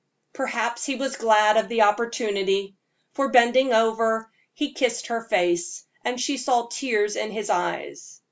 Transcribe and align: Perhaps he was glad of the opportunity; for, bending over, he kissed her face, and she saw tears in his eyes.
Perhaps 0.33 0.83
he 0.87 0.95
was 0.95 1.15
glad 1.15 1.57
of 1.57 1.69
the 1.69 1.83
opportunity; 1.83 2.75
for, 3.13 3.29
bending 3.29 3.71
over, 3.71 4.31
he 4.55 4.73
kissed 4.73 5.05
her 5.05 5.23
face, 5.23 5.83
and 6.03 6.19
she 6.19 6.37
saw 6.37 6.65
tears 6.65 7.15
in 7.15 7.29
his 7.29 7.51
eyes. 7.51 8.19